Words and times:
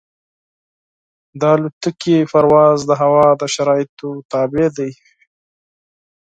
د 1.41 1.43
طیارې 2.01 2.19
پرواز 2.31 2.79
د 2.89 2.91
هوا 3.01 3.27
د 3.41 3.43
شرایطو 3.55 4.09
تابع 4.31 4.67
دی. 4.77 4.91